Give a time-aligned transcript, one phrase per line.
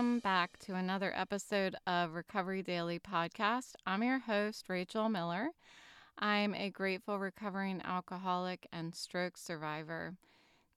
[0.00, 3.74] Welcome back to another episode of Recovery Daily Podcast.
[3.86, 5.50] I'm your host, Rachel Miller.
[6.18, 10.14] I'm a grateful recovering alcoholic and stroke survivor.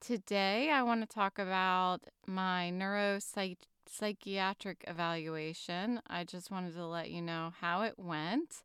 [0.01, 6.01] Today, I want to talk about my neuropsychiatric evaluation.
[6.07, 8.61] I just wanted to let you know how it went.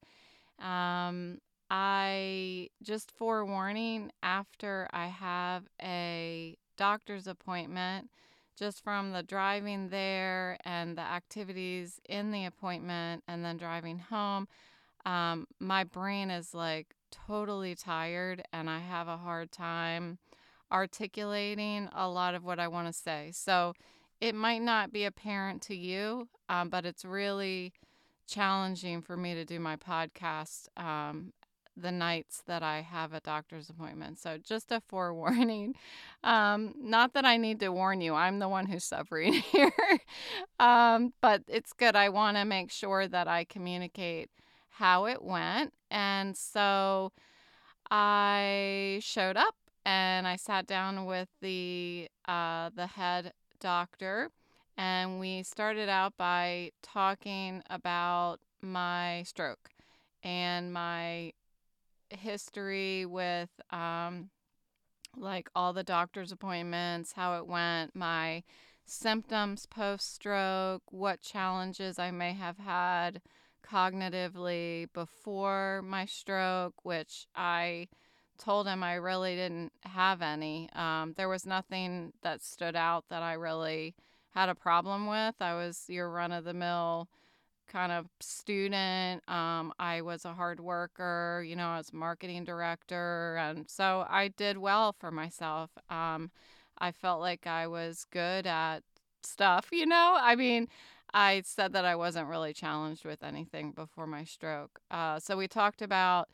[0.58, 1.38] Um,
[1.70, 8.10] I just forewarning after I have a doctor's appointment,
[8.58, 14.48] just from the driving there and the activities in the appointment and then driving home,
[15.06, 20.18] um, my brain is like totally tired and I have a hard time
[20.70, 23.30] articulating a lot of what I want to say.
[23.32, 23.74] So
[24.20, 27.72] it might not be apparent to you, um, but it's really
[28.26, 31.32] challenging for me to do my podcast um,
[31.80, 34.18] the nights that I have a doctor's appointment.
[34.18, 35.74] So just a forewarning.
[36.24, 39.72] Um, not that I need to warn you, I'm the one who's suffering here.
[40.58, 41.96] um, but it's good.
[41.96, 44.30] I want to make sure that I communicate
[44.70, 45.72] how it went.
[45.90, 47.12] And so
[47.90, 54.30] I showed up and I sat down with the uh, the head doctor,
[54.76, 59.70] and we started out by talking about my stroke
[60.22, 61.32] and my
[62.10, 64.30] history with um,
[65.16, 68.42] like all the doctor's appointments, how it went, my
[68.84, 73.20] symptoms post stroke, what challenges I may have had
[73.66, 77.88] cognitively before my stroke, which I
[78.38, 80.70] told him I really didn't have any.
[80.74, 83.94] Um, there was nothing that stood out that I really
[84.30, 85.34] had a problem with.
[85.40, 87.08] I was your run of the mill
[87.68, 89.22] kind of student.
[89.28, 93.36] Um, I was a hard worker, you know, I was marketing director.
[93.36, 95.70] And so I did well for myself.
[95.90, 96.30] Um,
[96.78, 98.82] I felt like I was good at
[99.22, 100.16] stuff, you know?
[100.20, 100.68] I mean,
[101.12, 104.80] I said that I wasn't really challenged with anything before my stroke.
[104.90, 106.28] Uh, so we talked about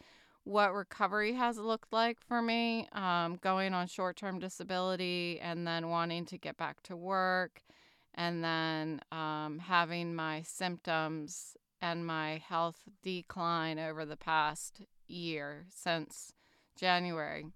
[0.45, 5.89] what recovery has looked like for me, um, going on short term disability and then
[5.89, 7.63] wanting to get back to work,
[8.15, 16.33] and then um, having my symptoms and my health decline over the past year since
[16.77, 17.47] January.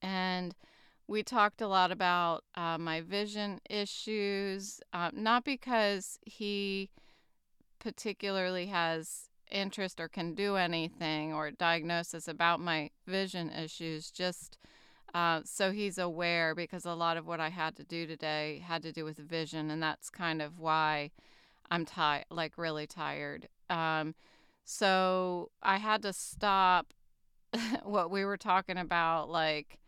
[0.00, 0.54] And
[1.06, 6.88] we talked a lot about uh, my vision issues, uh, not because he
[7.80, 14.56] particularly has interest or can do anything or diagnosis about my vision issues, just
[15.14, 18.82] uh, so he's aware because a lot of what I had to do today had
[18.82, 21.10] to do with vision, and that's kind of why
[21.70, 23.48] I'm tired, like really tired.
[23.68, 24.14] Um,
[24.64, 26.94] so I had to stop
[27.82, 29.78] what we were talking about, like,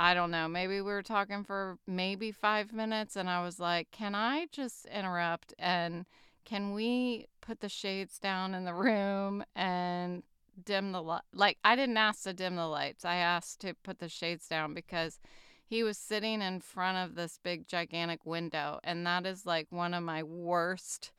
[0.00, 3.90] I don't know, maybe we were talking for maybe five minutes, and I was like,
[3.90, 6.06] can I just interrupt and
[6.44, 10.22] can we put the shades down in the room and
[10.62, 11.22] dim the light?
[11.32, 13.04] Like, I didn't ask to dim the lights.
[13.04, 15.18] I asked to put the shades down because
[15.66, 18.80] he was sitting in front of this big, gigantic window.
[18.84, 21.12] And that is like one of my worst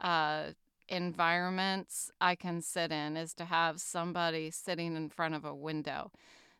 [0.00, 0.50] uh,
[0.88, 6.10] environments I can sit in is to have somebody sitting in front of a window.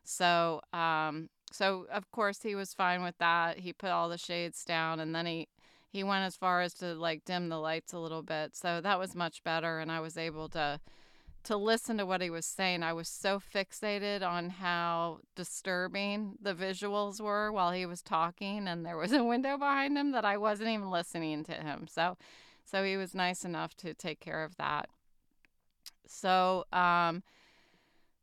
[0.03, 3.59] So, um, so of course he was fine with that.
[3.59, 5.47] He put all the shades down and then he
[5.89, 8.55] he went as far as to like dim the lights a little bit.
[8.55, 10.79] So that was much better and I was able to
[11.43, 12.83] to listen to what he was saying.
[12.83, 18.85] I was so fixated on how disturbing the visuals were while he was talking and
[18.85, 21.87] there was a window behind him that I wasn't even listening to him.
[21.87, 22.17] So
[22.63, 24.89] so he was nice enough to take care of that.
[26.05, 27.23] So um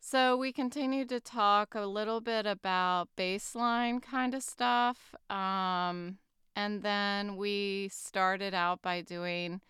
[0.00, 5.14] so we continued to talk a little bit about baseline kind of stuff.
[5.28, 6.18] Um
[6.54, 9.60] and then we started out by doing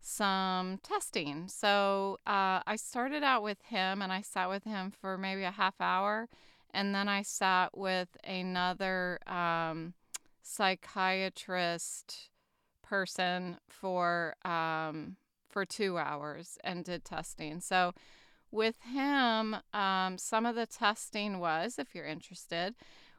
[0.00, 1.48] some testing.
[1.48, 5.50] So uh, I started out with him and I sat with him for maybe a
[5.50, 6.28] half hour.
[6.72, 9.94] And then I sat with another um,
[10.42, 12.30] psychiatrist
[12.82, 15.16] person for um,
[15.48, 17.60] for two hours and did testing.
[17.60, 17.94] So
[18.50, 22.74] with him, um, some of the testing was, if you're interested,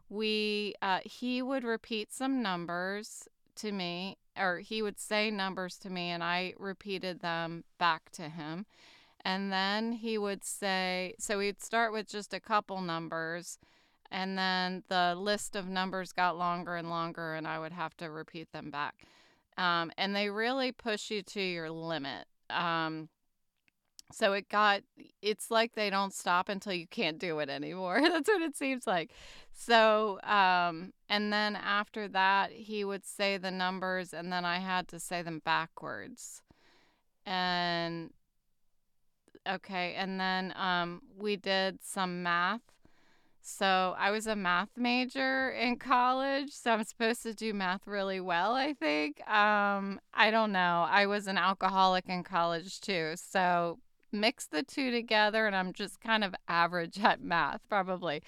[0.10, 5.89] we uh, he would repeat some numbers to me or he would say numbers to
[5.89, 8.65] me and I repeated them back to him.
[9.25, 13.59] And then he would say, so he'd start with just a couple numbers,
[14.09, 18.09] and then the list of numbers got longer and longer, and I would have to
[18.09, 18.95] repeat them back.
[19.57, 22.27] Um, and they really push you to your limit.
[22.50, 23.09] Um,
[24.12, 24.82] so it got
[25.22, 28.02] it's like they don't stop until you can't do it anymore.
[28.04, 29.12] That's what it seems like.
[29.54, 34.88] So, um, and then after that, he would say the numbers, and then I had
[34.90, 36.42] to say them backwards.
[37.26, 38.12] And
[39.48, 42.62] okay, and then um, we did some math.
[43.42, 48.20] So I was a math major in college, so I'm supposed to do math really
[48.20, 49.28] well, I think.
[49.28, 50.86] Um, I don't know.
[50.90, 53.80] I was an alcoholic in college too, so
[54.12, 58.22] mix the two together, and I'm just kind of average at math, probably.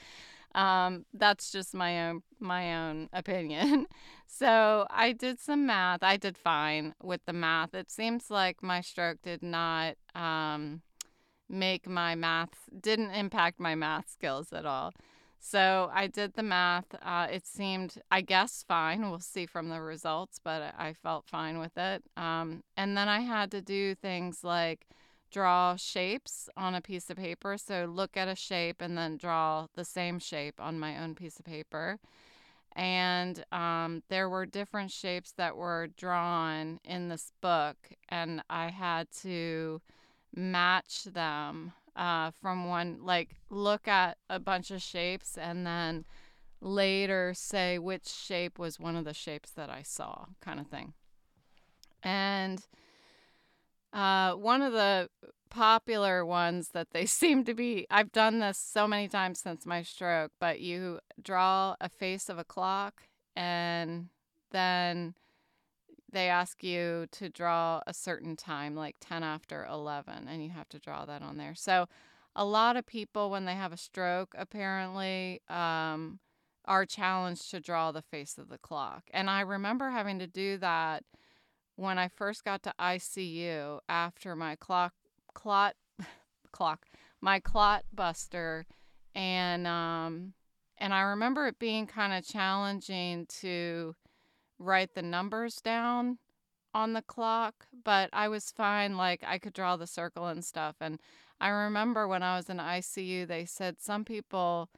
[0.54, 3.88] Um, that's just my own my own opinion.
[4.28, 6.04] so I did some math.
[6.04, 7.74] I did fine with the math.
[7.74, 10.82] It seems like my stroke did not um,
[11.48, 14.92] make my math didn't impact my math skills at all.
[15.44, 16.86] So I did the math.
[17.02, 19.10] Uh, it seemed, I guess, fine.
[19.10, 22.04] We'll see from the results, but I felt fine with it.
[22.16, 24.86] Um, and then I had to do things like
[25.32, 27.58] draw shapes on a piece of paper.
[27.58, 31.40] So look at a shape and then draw the same shape on my own piece
[31.40, 32.00] of paper.
[32.74, 37.76] And um, there were different shapes that were drawn in this book,
[38.08, 39.82] and I had to
[40.34, 46.06] match them uh, from one, like look at a bunch of shapes and then
[46.62, 50.94] later say which shape was one of the shapes that I saw, kind of thing.
[52.04, 52.66] And
[53.94, 55.10] uh, one of the
[55.52, 59.84] popular ones that they seem to be, I've done this so many times since my
[59.84, 63.04] stroke, but you draw a face of a clock
[63.36, 64.10] and
[64.50, 65.14] then
[66.12, 70.68] they ask you to draw a certain time, like 10 after 11, and you have
[70.70, 71.56] to draw that on there.
[71.56, 71.88] So,
[72.36, 76.20] a lot of people, when they have a stroke, apparently um,
[76.66, 79.04] are challenged to draw the face of the clock.
[79.14, 81.04] And I remember having to do that
[81.76, 84.94] when I first got to ICU after my clock
[85.34, 85.76] clot
[86.52, 86.86] clock
[87.22, 88.66] my clot buster
[89.16, 90.34] and um
[90.78, 93.96] and I remember it being kind of challenging to
[94.58, 96.18] write the numbers down
[96.74, 100.76] on the clock, but I was fine like I could draw the circle and stuff
[100.82, 101.00] and
[101.40, 104.70] I remember when I was in ICU they said some people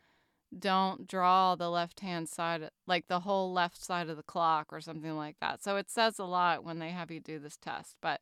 [0.57, 4.81] don't draw the left hand side, like the whole left side of the clock or
[4.81, 5.63] something like that.
[5.63, 7.95] So it says a lot when they have you do this test.
[8.01, 8.21] But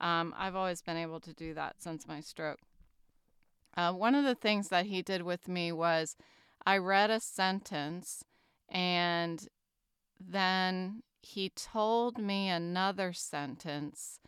[0.00, 2.60] um, I've always been able to do that since my stroke.
[3.76, 6.16] Uh, one of the things that he did with me was
[6.66, 8.24] I read a sentence
[8.68, 9.48] and
[10.20, 14.20] then he told me another sentence.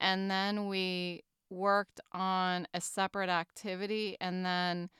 [0.00, 4.16] And then we worked on a separate activity.
[4.20, 4.90] And then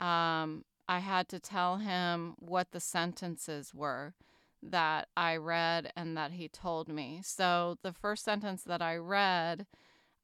[0.00, 4.14] um, I had to tell him what the sentences were
[4.62, 7.20] that I read and that he told me.
[7.24, 9.66] So the first sentence that I read,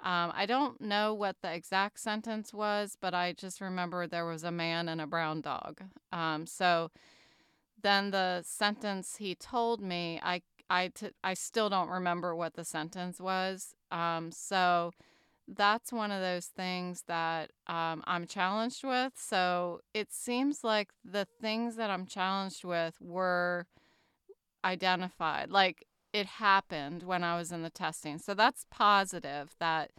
[0.01, 4.45] um, I don't know what the exact sentence was, but I just remember there was
[4.45, 5.83] a man and a brown dog.
[6.13, 6.91] Um, so
[7.81, 12.65] then the sentence he told me, I I, t- I still don't remember what the
[12.65, 13.75] sentence was.
[13.91, 14.93] Um, so
[15.47, 19.13] that's one of those things that um, I'm challenged with.
[19.17, 23.67] So it seems like the things that I'm challenged with were
[24.65, 25.51] identified.
[25.51, 28.19] Like it happened when I was in the testing.
[28.19, 29.91] So that's positive that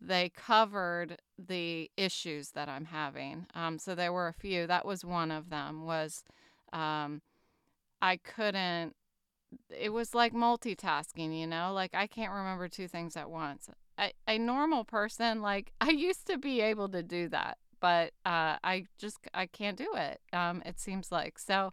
[0.00, 3.46] they covered the issues that I'm having.
[3.54, 4.66] Um, so there were a few.
[4.66, 5.84] That was one of them.
[5.84, 6.22] Was
[6.72, 7.22] um,
[8.02, 8.94] I couldn't.
[9.70, 11.72] It was like multitasking, you know.
[11.72, 16.26] Like I can't remember two things at once a, a normal person like i used
[16.26, 20.62] to be able to do that but uh, i just i can't do it um,
[20.64, 21.72] it seems like so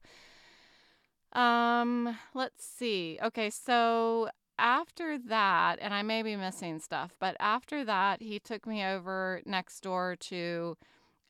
[1.33, 7.85] um let's see okay so after that and i may be missing stuff but after
[7.85, 10.77] that he took me over next door to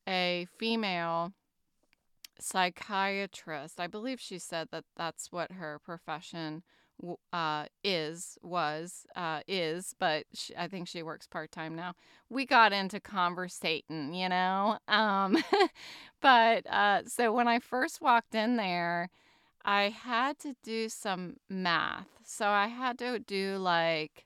[0.08, 1.31] a female
[2.39, 6.63] psychiatrist i believe she said that that's what her profession
[7.34, 11.93] uh, is was uh, is, but she, I think she works part time now.
[12.29, 14.77] We got into conversating, you know.
[14.88, 15.38] Um,
[16.22, 19.10] but uh, so when I first walked in there,
[19.63, 22.08] I had to do some math.
[22.24, 24.25] So I had to do like,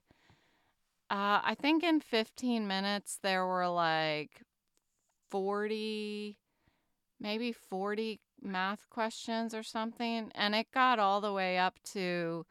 [1.10, 4.42] uh, I think in 15 minutes there were like
[5.30, 6.38] 40,
[7.20, 12.46] maybe 40 math questions or something, and it got all the way up to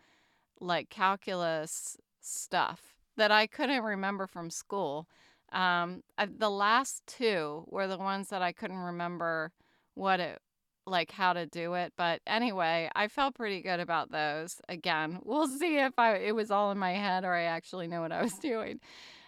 [0.60, 2.80] like calculus stuff
[3.16, 5.08] that I couldn't remember from school.
[5.52, 9.52] Um, the last two were the ones that I couldn't remember
[9.94, 10.40] what it
[10.86, 15.48] like how to do it but anyway i felt pretty good about those again we'll
[15.48, 18.22] see if i it was all in my head or i actually know what i
[18.22, 18.78] was doing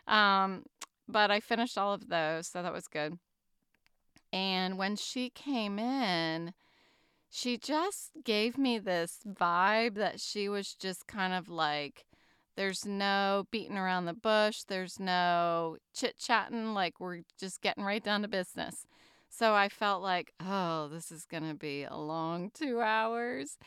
[0.06, 0.62] um,
[1.08, 3.18] but I finished all of those, so that was good.
[4.32, 6.52] And when she came in,
[7.30, 12.04] she just gave me this vibe that she was just kind of like,
[12.56, 18.02] there's no beating around the bush, there's no chit chatting, like we're just getting right
[18.02, 18.86] down to business.
[19.36, 23.58] So I felt like, oh, this is going to be a long two hours.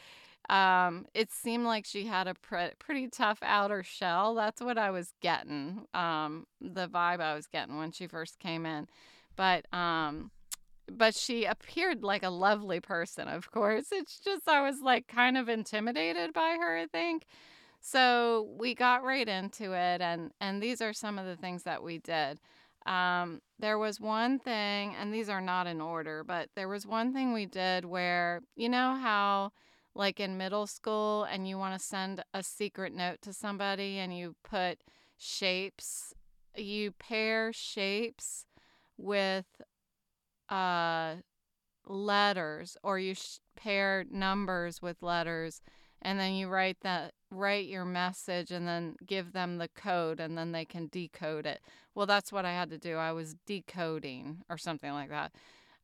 [0.50, 4.34] Um, it seemed like she had a pre- pretty tough outer shell.
[4.34, 8.66] That's what I was getting, um, the vibe I was getting when she first came
[8.66, 8.88] in.
[9.36, 10.32] But um,
[10.92, 13.88] but she appeared like a lovely person, of course.
[13.92, 17.26] It's just I was like kind of intimidated by her, I think.
[17.80, 21.84] So we got right into it and and these are some of the things that
[21.84, 22.40] we did.
[22.86, 27.14] Um, there was one thing, and these are not in order, but there was one
[27.14, 29.52] thing we did where, you know, how
[29.96, 34.18] like in middle school and you want to send a secret note to somebody and
[34.18, 34.80] you put
[35.18, 36.14] shapes,
[36.56, 38.46] you pair shapes
[38.98, 39.46] with
[40.48, 41.16] uh,
[41.86, 45.62] letters or you sh- pair numbers with letters
[46.02, 50.38] and then you write that write your message and then give them the code and
[50.38, 51.62] then they can decode it.
[51.94, 52.96] Well that's what i had to do.
[52.96, 55.32] I was decoding or something like that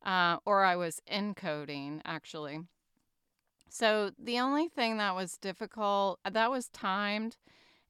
[0.05, 2.60] uh, or i was encoding actually.
[3.69, 7.36] So the only thing that was difficult that was timed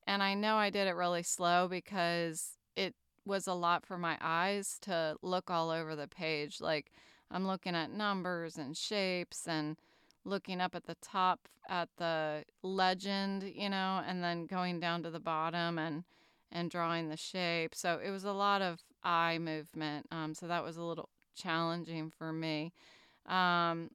[0.07, 4.17] and i know i did it really slow because it was a lot for my
[4.21, 6.61] eyes to look all over the page.
[6.61, 6.91] Like
[7.31, 9.77] I'm looking at numbers and shapes and
[10.25, 15.09] looking up at the top at the legend, you know, and then going down to
[15.09, 16.03] the bottom and
[16.51, 17.75] and drawing the shape.
[17.75, 20.07] So it was a lot of eye movement.
[20.11, 22.71] Um, so that was a little challenging for me.
[23.25, 23.89] Um,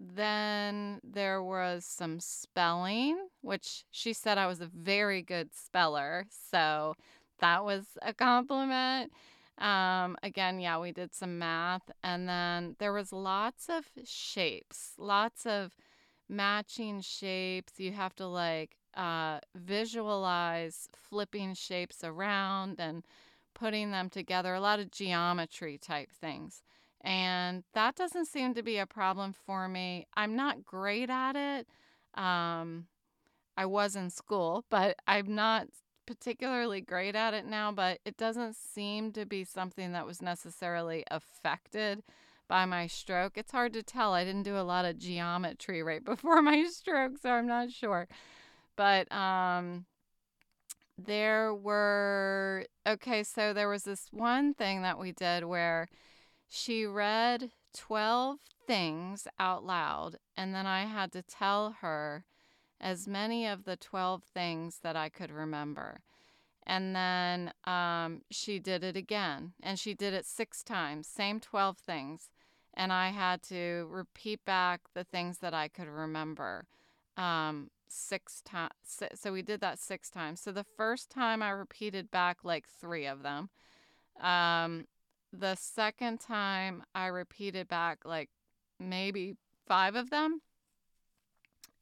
[0.00, 6.26] then there was some spelling, which she said I was a very good speller.
[6.50, 6.94] So
[7.40, 9.12] that was a compliment.
[9.62, 15.46] Um, again, yeah, we did some math, and then there was lots of shapes, lots
[15.46, 15.76] of
[16.28, 17.78] matching shapes.
[17.78, 23.04] You have to like uh, visualize flipping shapes around and
[23.54, 26.62] putting them together, a lot of geometry type things.
[27.00, 30.06] And that doesn't seem to be a problem for me.
[30.16, 31.68] I'm not great at it.
[32.20, 32.86] Um,
[33.56, 35.68] I was in school, but I'm not
[36.06, 41.04] particularly great at it now, but it doesn't seem to be something that was necessarily
[41.10, 42.02] affected
[42.48, 43.38] by my stroke.
[43.38, 44.12] It's hard to tell.
[44.12, 48.08] I didn't do a lot of geometry right before my stroke, so I'm not sure.
[48.76, 49.86] But um
[50.98, 55.88] there were okay, so there was this one thing that we did where
[56.48, 62.24] she read 12 things out loud and then I had to tell her
[62.82, 66.00] as many of the 12 things that I could remember.
[66.66, 71.78] And then um, she did it again, and she did it six times, same 12
[71.78, 72.28] things.
[72.74, 76.66] And I had to repeat back the things that I could remember
[77.16, 78.72] um, six times.
[79.14, 80.40] So we did that six times.
[80.40, 83.50] So the first time I repeated back like three of them.
[84.20, 84.86] Um,
[85.32, 88.30] the second time I repeated back like
[88.78, 89.36] maybe
[89.66, 90.40] five of them.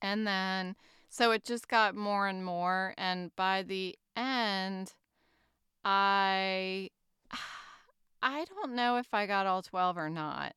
[0.02, 0.76] And then,
[1.08, 2.94] so it just got more and more.
[2.96, 4.94] And by the end,
[5.84, 6.90] I,
[8.22, 10.54] I don't know if I got all 12 or not.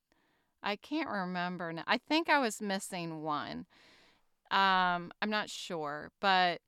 [0.62, 1.84] I can't remember now.
[1.86, 3.66] I think I was missing one.
[4.50, 6.60] Um, I'm not sure, but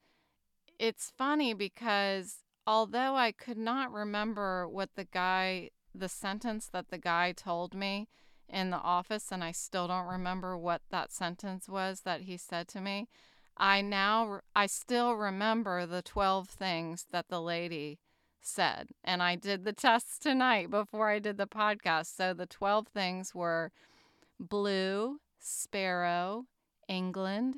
[0.78, 6.99] it's funny because although I could not remember what the guy, the sentence that the
[6.99, 8.09] guy told me,
[8.49, 12.69] in the office and I still don't remember what that sentence was that he said
[12.69, 13.09] to me.
[13.57, 17.99] I now I still remember the 12 things that the lady
[18.43, 18.91] said.
[19.03, 22.15] And I did the tests tonight before I did the podcast.
[22.17, 23.73] So the 12 things were
[24.38, 26.45] blue, sparrow,
[26.88, 27.57] England,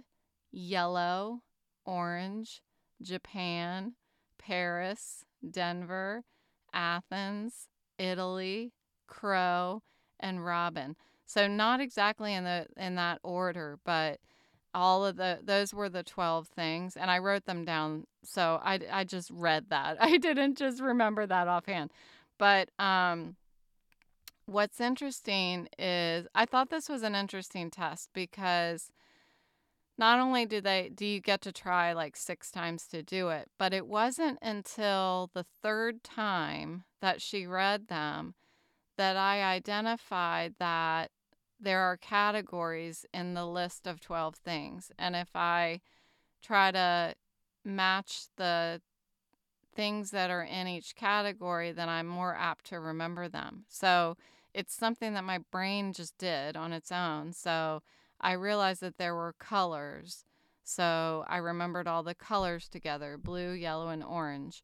[0.50, 1.42] yellow,
[1.84, 2.62] orange,
[3.02, 3.94] Japan,
[4.38, 6.24] Paris, Denver,
[6.72, 7.68] Athens,
[7.98, 8.72] Italy,
[9.06, 9.82] crow,
[10.20, 10.96] and Robin.
[11.26, 14.20] So not exactly in the in that order, but
[14.74, 18.06] all of the those were the 12 things and I wrote them down.
[18.22, 19.96] So I I just read that.
[20.02, 21.90] I didn't just remember that offhand.
[22.38, 23.36] But um
[24.46, 28.90] what's interesting is I thought this was an interesting test because
[29.98, 33.50] not only do they do you get to try like six times to do it,
[33.58, 38.34] but it wasn't until the third time that she read them
[38.98, 41.10] that I identified that
[41.58, 44.92] there are categories in the list of 12 things.
[44.98, 45.80] And if I
[46.42, 47.14] try to
[47.64, 48.80] match the
[49.74, 53.64] things that are in each category, then I'm more apt to remember them.
[53.68, 54.16] So
[54.52, 57.32] it's something that my brain just did on its own.
[57.32, 57.82] So
[58.20, 60.24] I realized that there were colors.
[60.64, 64.62] So I remembered all the colors together blue, yellow, and orange.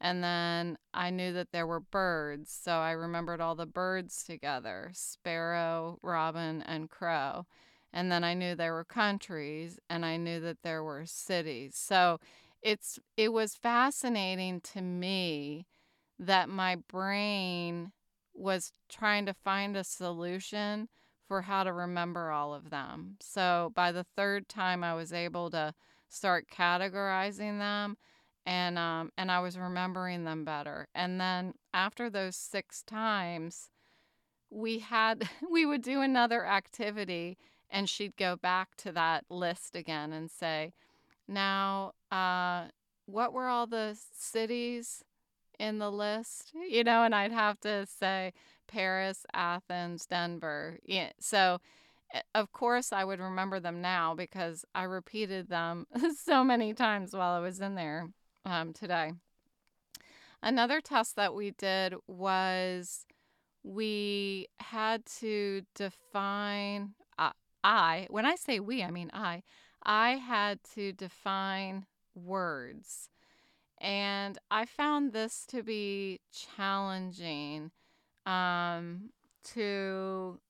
[0.00, 2.50] And then I knew that there were birds.
[2.50, 7.46] So I remembered all the birds together sparrow, robin, and crow.
[7.92, 11.76] And then I knew there were countries and I knew that there were cities.
[11.76, 12.20] So
[12.62, 15.66] it's it was fascinating to me
[16.18, 17.92] that my brain
[18.34, 20.88] was trying to find a solution
[21.26, 23.16] for how to remember all of them.
[23.20, 25.74] So by the third time, I was able to
[26.08, 27.96] start categorizing them,
[28.46, 30.88] and um, and I was remembering them better.
[30.94, 33.70] And then after those six times,
[34.50, 37.38] we had we would do another activity,
[37.70, 40.72] and she'd go back to that list again and say,
[41.28, 42.66] "Now, uh,
[43.06, 45.04] what were all the cities?"
[45.58, 48.32] in the list, you know, and I'd have to say
[48.68, 50.78] Paris, Athens, Denver.
[50.84, 51.60] Yeah, so,
[52.14, 55.86] eh, of course, I would remember them now because I repeated them
[56.18, 58.08] so many times while I was in there
[58.46, 59.12] um, today.
[60.42, 63.04] Another test that we did was
[63.62, 66.94] we had to define.
[67.18, 67.32] Uh,
[67.64, 69.42] I, when I say we, I mean I.
[69.82, 73.08] I had to define words.
[73.78, 77.72] And I found this to be challenging
[78.24, 79.10] um,
[79.52, 80.40] to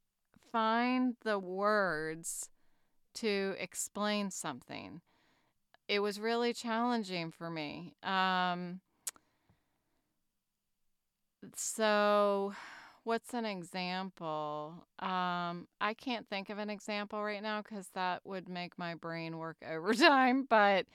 [0.53, 2.51] find the words
[3.15, 5.01] to explain something.
[5.89, 7.95] It was really challenging for me.
[8.03, 8.81] Um,
[11.55, 12.55] so,
[13.05, 14.87] what's an example?
[14.99, 19.39] Um, I can't think of an example right now because that would make my brain
[19.39, 20.87] work overtime, but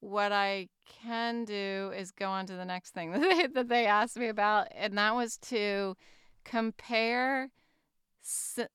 [0.00, 0.68] what I
[1.02, 4.28] can do is go on to the next thing that they, that they asked me
[4.28, 5.96] about, and that was to
[6.44, 7.50] compare.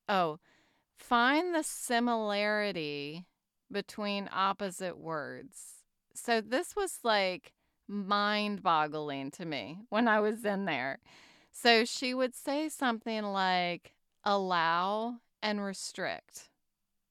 [0.07, 0.39] Oh,
[0.97, 3.25] find the similarity
[3.71, 5.83] between opposite words.
[6.13, 7.53] So this was like
[7.87, 10.99] mind boggling to me when I was in there.
[11.51, 16.49] So she would say something like allow and restrict.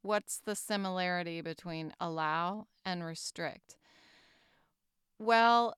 [0.02, 3.76] What's the similarity between allow and restrict?
[5.18, 5.76] Well,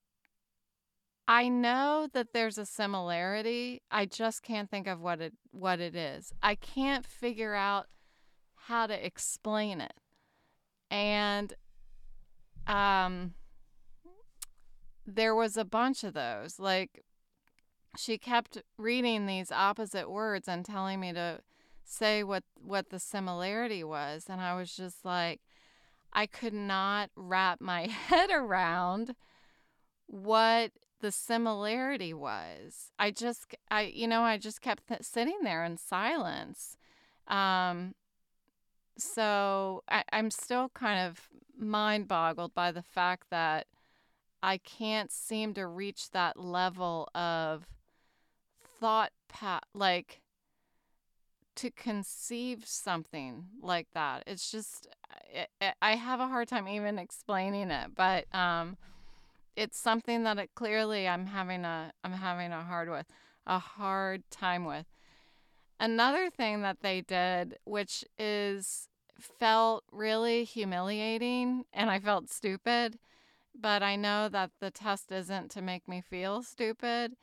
[1.27, 3.83] I know that there's a similarity.
[3.91, 6.33] I just can't think of what it what it is.
[6.43, 7.87] I can't figure out
[8.55, 9.95] how to explain it.
[10.93, 11.55] And
[12.67, 13.35] um
[15.07, 16.61] there was a bunch of those.
[16.61, 17.03] Like
[17.97, 21.41] she kept reading these opposite words and telling me to
[21.85, 25.41] say what what the similarity was and I was just like
[26.13, 29.15] I could not wrap my head around
[30.07, 32.93] what the similarity was.
[32.99, 36.77] I just, I, you know, I just kept th- sitting there in silence.
[37.29, 37.95] Um,
[38.99, 41.29] so I, I'm still kind of
[41.59, 43.67] mind boggled by the fact that
[44.43, 47.67] I can't seem to reach that level of
[48.81, 50.21] thought, pat like
[51.55, 54.25] to conceive something like that.
[54.27, 54.89] It's just,
[55.61, 58.77] I, I have a hard time even explaining it, but, um,
[59.57, 63.07] it's something that it clearly I'm having a I'm having a hard with
[63.47, 64.87] a hard time with.
[65.83, 73.01] Another thing that they did which is felt really humiliating and I felt stupid,
[73.61, 77.17] but I know that the test isn't to make me feel stupid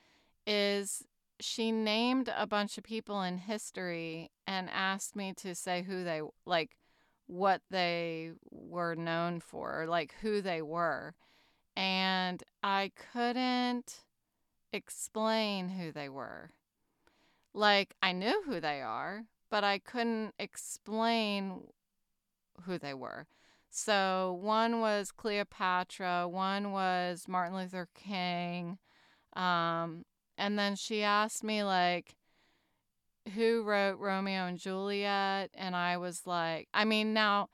[0.46, 1.06] is
[1.40, 6.22] she named a bunch of people in history and asked me to say who they
[6.46, 6.76] like
[7.28, 11.16] what they were known for, like who they were
[11.78, 14.04] and I couldn't
[14.74, 16.52] explain who they were.
[17.54, 21.68] Like, I knew who they are, but I couldn't explain
[22.64, 23.28] who they were.
[23.70, 28.78] So, one was Cleopatra, one was Martin Luther King.
[29.36, 30.06] Um,
[30.38, 32.16] and then she asked me, like,
[33.36, 35.52] who wrote Romeo and Juliet?
[35.54, 37.50] And I was like, I mean, now,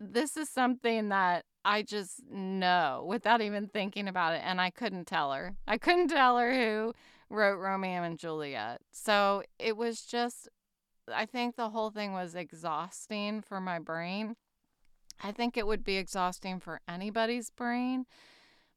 [0.00, 4.42] this is something that I just know without even thinking about it.
[4.44, 5.56] And I couldn't tell her.
[5.66, 6.94] I couldn't tell her who
[7.34, 8.80] wrote Romeo and Juliet.
[8.92, 10.48] So it was just,
[11.12, 14.36] I think the whole thing was exhausting for my brain.
[15.22, 18.06] I think it would be exhausting for anybody's brain.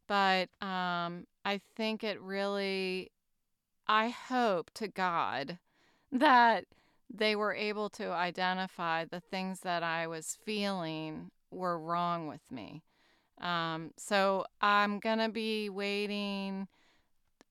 [0.08, 3.12] But um, I think it really,
[3.88, 5.58] I hope to God
[6.12, 6.66] that
[7.14, 12.84] they were able to identify the things that I was feeling were wrong with me.
[13.40, 16.68] Um, so I'm going to be waiting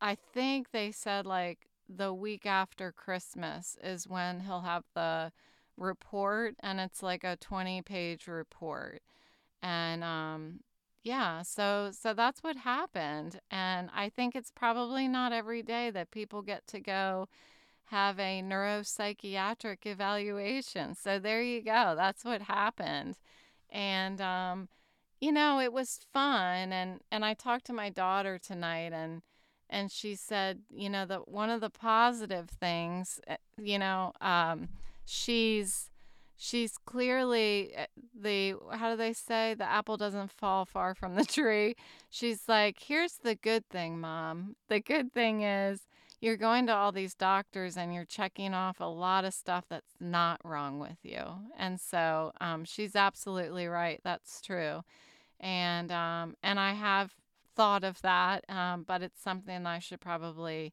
[0.06, 5.32] I think they said like the week after Christmas is when he'll have the
[5.76, 9.02] report, and it's like a 20 page report.
[9.62, 10.60] And um,
[11.02, 13.40] yeah, so so that's what happened.
[13.50, 17.26] And I think it's probably not every day that people get to go
[17.86, 20.94] have a neuropsychiatric evaluation.
[20.94, 21.94] So there you go.
[21.96, 23.16] That's what happened.
[23.70, 24.68] And um,
[25.20, 29.22] you know, it was fun and and I talked to my daughter tonight and
[29.68, 34.68] and she said, you know, that one of the positive things, eh, you know, um,
[35.04, 35.90] she's
[36.36, 37.86] she's clearly eh,
[38.18, 39.54] the how do they say?
[39.54, 41.76] The apple doesn't fall far from the tree.
[42.10, 44.56] She's like here's the good thing mom.
[44.68, 45.80] The good thing is
[46.20, 49.94] you're going to all these doctors and you're checking off a lot of stuff that's
[50.00, 51.22] not wrong with you.
[51.58, 54.00] And so um, she's absolutely right.
[54.02, 54.82] That's true.
[55.38, 57.14] And um, and i have
[57.56, 60.72] thought of that um, but it's something i should probably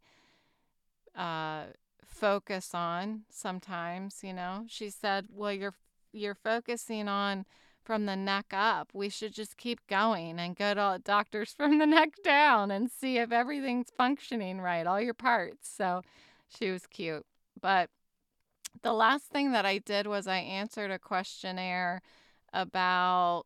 [1.15, 1.63] uh,
[2.06, 4.65] focus on sometimes, you know.
[4.67, 5.76] She said, "Well, you're
[6.12, 7.46] you're focusing on
[7.84, 8.91] from the neck up.
[8.93, 13.17] We should just keep going and go to doctors from the neck down and see
[13.17, 16.02] if everything's functioning right, all your parts." So,
[16.48, 17.26] she was cute.
[17.60, 17.89] But
[18.82, 22.02] the last thing that I did was I answered a questionnaire
[22.54, 23.46] about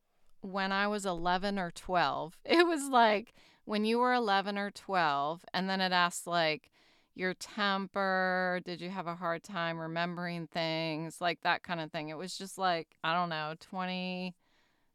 [0.52, 2.38] when I was 11 or 12.
[2.46, 3.34] It was like
[3.66, 6.72] when you were 11 or 12 and then it asked like
[7.18, 8.62] your temper?
[8.64, 11.20] Did you have a hard time remembering things?
[11.20, 12.10] Like that kind of thing.
[12.10, 14.36] It was just like, I don't know, 20,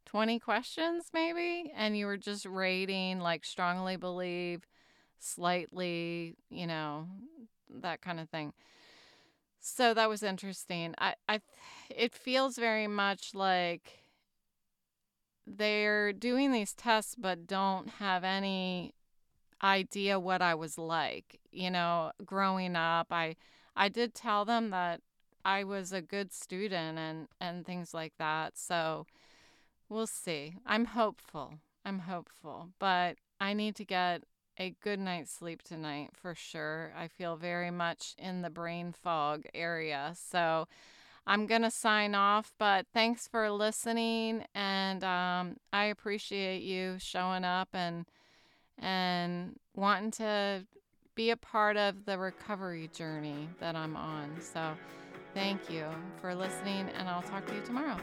[0.06, 1.72] 20 questions maybe.
[1.76, 4.62] And you were just rating like strongly believe,
[5.18, 7.06] slightly, you know,
[7.80, 8.52] that kind of thing.
[9.60, 10.94] So that was interesting.
[10.98, 11.40] I, I,
[11.88, 14.01] it feels very much like
[15.46, 18.94] they're doing these tests but don't have any
[19.62, 21.40] idea what I was like.
[21.50, 23.36] You know, growing up, I
[23.76, 25.00] I did tell them that
[25.44, 28.56] I was a good student and and things like that.
[28.56, 29.06] So
[29.88, 30.56] we'll see.
[30.66, 31.54] I'm hopeful.
[31.84, 34.22] I'm hopeful, but I need to get
[34.58, 36.92] a good night's sleep tonight for sure.
[36.96, 40.14] I feel very much in the brain fog area.
[40.14, 40.68] So
[41.26, 44.44] I'm going to sign off, but thanks for listening.
[44.54, 48.06] And um, I appreciate you showing up and
[48.78, 50.66] and wanting to
[51.14, 54.40] be a part of the recovery journey that I'm on.
[54.40, 54.74] So,
[55.34, 55.84] thank you
[56.20, 57.98] for listening, and I'll talk to you tomorrow.